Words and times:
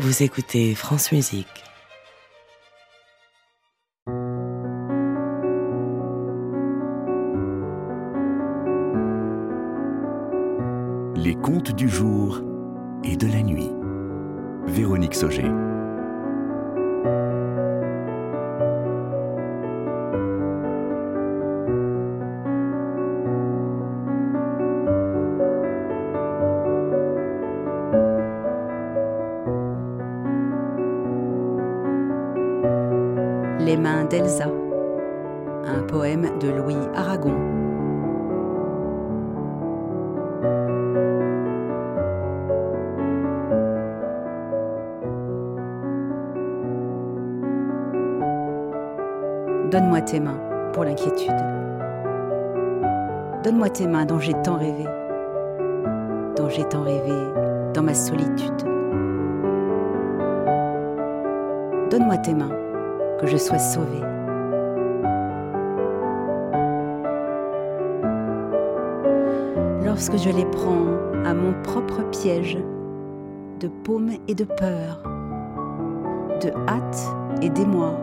Vous 0.00 0.22
écoutez 0.22 0.76
France 0.76 1.10
Musique. 1.10 1.64
Les 11.16 11.34
contes 11.34 11.74
du 11.74 11.88
jour 11.88 12.40
et 13.02 13.16
de 13.16 13.26
la 13.26 13.42
nuit. 13.42 13.72
Véronique 14.68 15.16
Sauger. 15.16 15.50
Les 33.68 33.76
mains 33.76 34.06
d'Elsa, 34.06 34.46
un 35.66 35.82
poème 35.82 36.26
de 36.40 36.48
Louis 36.48 36.74
Aragon. 36.94 37.34
Donne-moi 49.70 50.00
tes 50.00 50.20
mains 50.20 50.40
pour 50.72 50.84
l'inquiétude. 50.84 51.28
Donne-moi 53.44 53.68
tes 53.68 53.86
mains 53.86 54.06
dont 54.06 54.18
j'ai 54.18 54.32
tant 54.42 54.56
rêvé, 54.56 54.86
dont 56.38 56.48
j'ai 56.48 56.64
tant 56.64 56.84
rêvé 56.84 57.12
dans 57.74 57.82
ma 57.82 57.92
solitude. 57.92 58.62
Donne-moi 61.90 62.16
tes 62.16 62.32
mains 62.32 62.67
que 63.20 63.26
je 63.26 63.36
sois 63.36 63.58
sauvée. 63.58 64.04
Lorsque 69.84 70.16
je 70.16 70.30
les 70.30 70.44
prends 70.46 70.86
à 71.24 71.34
mon 71.34 71.52
propre 71.62 72.02
piège 72.10 72.58
de 73.60 73.68
paume 73.68 74.12
et 74.28 74.34
de 74.34 74.44
peur, 74.44 75.02
de 76.40 76.50
hâte 76.68 77.08
et 77.42 77.50
d'émoi, 77.50 77.94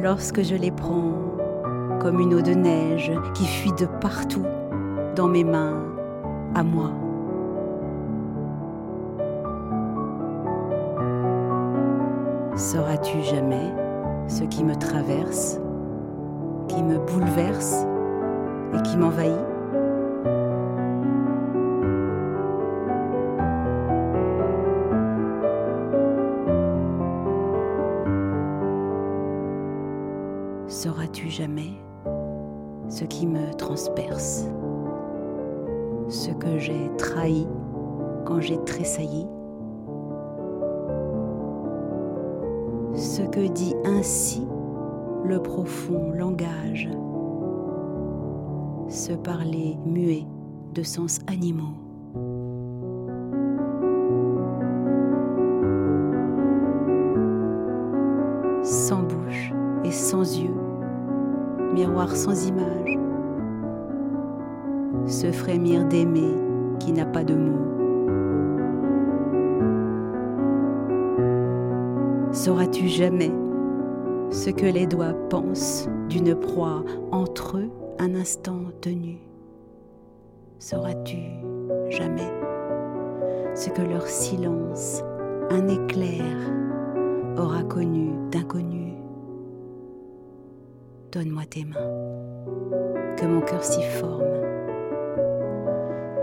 lorsque 0.00 0.42
je 0.42 0.54
les 0.54 0.70
prends 0.70 1.12
comme 2.00 2.20
une 2.20 2.34
eau 2.34 2.42
de 2.42 2.52
neige 2.52 3.10
qui 3.34 3.46
fuit 3.46 3.72
de 3.72 3.86
partout 4.00 4.46
dans 5.16 5.28
mes 5.28 5.44
mains 5.44 5.82
à 6.54 6.62
moi. 6.62 7.05
Sauras-tu 12.56 13.20
jamais 13.20 13.70
ce 14.28 14.42
qui 14.44 14.64
me 14.64 14.74
traverse, 14.74 15.60
qui 16.68 16.82
me 16.82 16.96
bouleverse 16.98 17.84
et 18.72 18.80
qui 18.80 18.96
m'envahit? 18.96 19.34
Sauras-tu 30.66 31.28
jamais 31.28 31.74
ce 32.88 33.04
qui 33.04 33.26
me 33.26 33.52
transperce, 33.58 34.46
ce 36.08 36.30
que 36.30 36.56
j'ai 36.58 36.90
trahi 36.96 37.46
quand 38.24 38.40
j'ai 38.40 38.58
tressailli? 38.64 39.26
Ce 42.96 43.20
que 43.22 43.46
dit 43.46 43.74
ainsi 43.84 44.46
le 45.24 45.40
profond 45.40 46.12
langage, 46.12 46.88
ce 48.88 49.12
parler 49.12 49.76
muet 49.84 50.24
de 50.74 50.82
sens 50.82 51.18
animaux. 51.26 51.74
Sans 58.62 59.02
bouche 59.02 59.52
et 59.84 59.92
sans 59.92 60.40
yeux, 60.40 60.54
miroir 61.74 62.16
sans 62.16 62.48
image, 62.48 62.98
ce 65.06 65.30
frémir 65.32 65.84
d'aimer 65.84 66.34
qui 66.80 66.92
n'a 66.92 67.04
pas 67.04 67.24
de 67.24 67.34
mots. 67.34 67.75
Sauras-tu 72.36 72.86
jamais 72.86 73.32
ce 74.30 74.50
que 74.50 74.66
les 74.66 74.86
doigts 74.86 75.14
pensent 75.30 75.88
d'une 76.10 76.34
proie 76.34 76.84
entre 77.10 77.56
eux 77.56 77.70
un 77.98 78.14
instant 78.14 78.60
tenu 78.82 79.16
Sauras-tu 80.58 81.16
jamais 81.88 82.30
ce 83.54 83.70
que 83.70 83.80
leur 83.80 84.06
silence, 84.06 85.02
un 85.48 85.66
éclair, 85.66 86.36
aura 87.38 87.62
connu 87.62 88.10
d'inconnu? 88.30 88.92
Donne-moi 91.12 91.44
tes 91.48 91.64
mains, 91.64 93.16
que 93.16 93.24
mon 93.24 93.40
cœur 93.40 93.64
s'y 93.64 93.82
forme. 93.82 94.24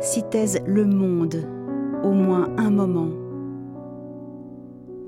Si 0.00 0.22
taise 0.22 0.58
le 0.66 0.86
monde 0.86 1.46
au 2.02 2.12
moins 2.12 2.48
un 2.56 2.70
moment, 2.70 3.10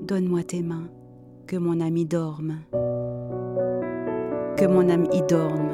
donne-moi 0.01 0.43
tes 0.43 0.63
mains, 0.63 0.89
que 1.47 1.57
mon 1.57 1.79
âme 1.79 1.97
y 1.97 2.05
dorme, 2.05 2.55
que 4.57 4.65
mon 4.65 4.89
âme 4.89 5.05
y 5.11 5.21
dorme 5.21 5.69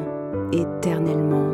éternellement. 0.52 1.54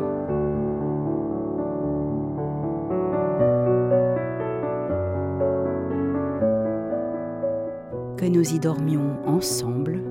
Que 8.16 8.26
nous 8.26 8.54
y 8.54 8.58
dormions 8.58 9.18
ensemble, 9.26 10.02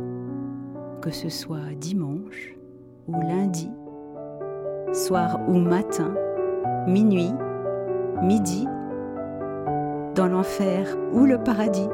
que 1.01 1.11
ce 1.11 1.29
soit 1.29 1.73
dimanche 1.79 2.55
ou 3.07 3.13
lundi, 3.13 3.69
soir 4.93 5.39
ou 5.49 5.53
matin, 5.53 6.13
minuit, 6.87 7.33
midi, 8.21 8.67
dans 10.15 10.27
l'enfer 10.27 10.95
ou 11.11 11.25
le 11.25 11.37
paradis. 11.39 11.89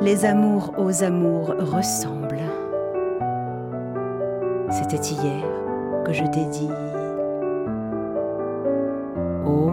Les 0.00 0.24
amours 0.24 0.74
aux 0.78 1.02
amours 1.02 1.48
ressemblent. 1.58 2.38
C'était 4.70 4.96
hier 4.96 5.42
que 6.04 6.12
je 6.12 6.22
t'ai 6.22 6.44
dit 6.44 6.70
Oh, 9.44 9.72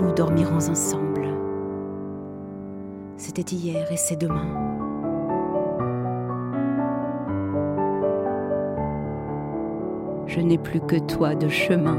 nous 0.00 0.12
dormirons 0.12 0.68
ensemble. 0.70 1.26
C'était 3.16 3.42
hier 3.42 3.90
et 3.90 3.96
c'est 3.96 4.14
demain. 4.14 4.46
Je 10.26 10.40
n'ai 10.40 10.58
plus 10.58 10.80
que 10.80 11.00
toi 11.00 11.34
de 11.34 11.48
chemin. 11.48 11.98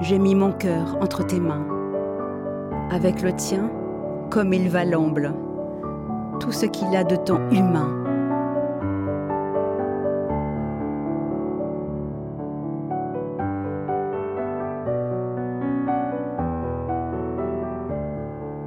J'ai 0.00 0.18
mis 0.18 0.34
mon 0.34 0.50
cœur 0.50 0.98
entre 1.00 1.24
tes 1.24 1.38
mains. 1.38 1.64
Avec 2.90 3.22
le 3.22 3.32
tien, 3.32 3.70
comme 4.28 4.52
il 4.52 4.68
va 4.68 4.84
l'amble 4.84 5.32
tout 6.40 6.52
ce 6.52 6.66
qu'il 6.66 6.94
a 6.96 7.04
de 7.04 7.16
temps 7.16 7.40
humain. 7.50 7.88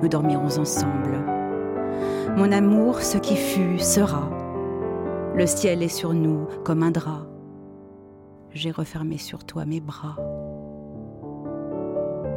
Nous 0.02 0.08
dormirons 0.10 0.60
ensemble. 0.60 1.24
Mon 2.38 2.52
amour, 2.52 3.02
ce 3.02 3.18
qui 3.18 3.36
fut, 3.36 3.80
sera. 3.80 4.30
Le 5.36 5.46
ciel 5.46 5.82
est 5.84 5.88
sur 5.88 6.14
nous 6.14 6.48
comme 6.64 6.84
un 6.84 6.92
drap. 6.92 7.26
J'ai 8.52 8.72
refermé 8.72 9.18
sur 9.18 9.44
toi 9.44 9.66
mes 9.66 9.82
bras. 9.82 10.16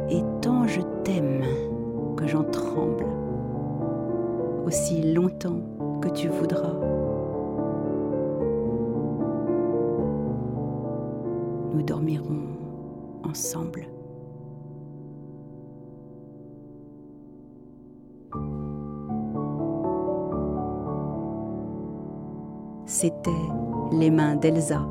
Et 0.09 0.23
tant 0.41 0.67
je 0.67 0.81
t'aime 1.03 1.43
que 2.17 2.27
j'en 2.27 2.43
tremble 2.43 3.10
aussi 4.71 5.01
longtemps 5.01 5.59
que 6.01 6.07
tu 6.07 6.29
voudras. 6.29 6.71
Nous 11.73 11.83
dormirons 11.83 12.47
ensemble. 13.25 13.85
C'était 22.85 23.29
Les 23.91 24.09
mains 24.09 24.37
d'Elsa, 24.37 24.87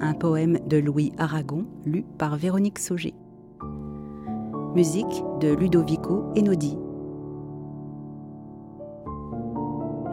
un 0.00 0.14
poème 0.14 0.60
de 0.64 0.76
Louis 0.76 1.12
Aragon 1.18 1.64
lu 1.86 2.04
par 2.18 2.36
Véronique 2.36 2.78
Sauger. 2.78 3.14
musique 4.76 5.24
de 5.40 5.54
Ludovico 5.54 6.32
Enodi. 6.38 6.78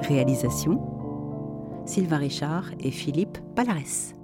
Réalisation 0.07 0.81
Sylvain 1.85 2.17
Richard 2.17 2.71
et 2.79 2.91
Philippe 2.91 3.37
Palares. 3.55 4.22